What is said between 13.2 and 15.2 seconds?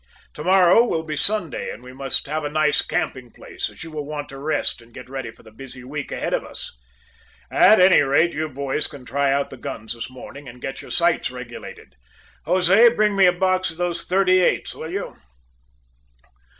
a box of those thirty eights, will you?"